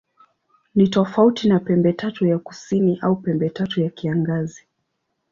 Ni 0.75 0.87
tofauti 0.89 1.47
na 1.49 1.59
Pembetatu 1.59 2.27
ya 2.27 2.39
Kusini 2.39 2.99
au 3.01 3.15
Pembetatu 3.15 3.81
ya 3.81 3.89
Kiangazi. 3.89 4.63